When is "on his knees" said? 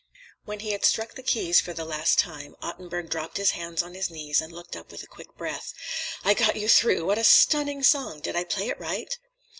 3.83-4.41